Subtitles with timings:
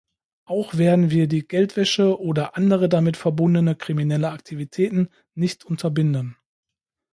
[0.45, 6.37] Auch werden wir die Geldwäsche oder andere damit verbundene kriminelle Aktivitäten nicht unterbinden.